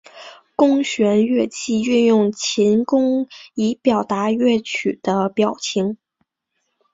[0.55, 5.99] 弓弦乐器运用琴弓以表达乐曲的表情。